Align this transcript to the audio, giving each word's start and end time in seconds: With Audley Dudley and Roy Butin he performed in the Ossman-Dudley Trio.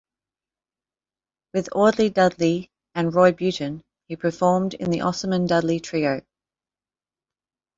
With 1.53 1.69
Audley 1.73 2.09
Dudley 2.09 2.71
and 2.95 3.13
Roy 3.13 3.33
Butin 3.33 3.83
he 4.07 4.15
performed 4.15 4.73
in 4.73 4.89
the 4.89 5.01
Ossman-Dudley 5.01 5.79
Trio. 5.79 6.21